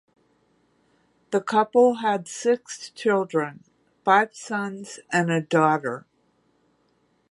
The 1.29 1.41
couple 1.41 1.97
had 1.97 2.27
six 2.27 2.89
children: 2.89 3.63
five 4.03 4.33
sons 4.33 4.99
and 5.11 5.29
a 5.29 5.41
daughter. 5.41 6.07